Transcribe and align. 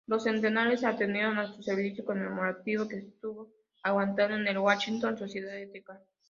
Los 0.07 0.23
centenares 0.23 0.83
atendieron 0.83 1.37
un 1.37 1.61
servicio 1.61 2.03
conmemorativo 2.03 2.87
que 2.87 2.95
estuvo 2.97 3.53
aguantado 3.83 4.33
en 4.33 4.47
el 4.47 4.57
Washington 4.57 5.15
Sociedad 5.15 5.55
Ética. 5.55 6.01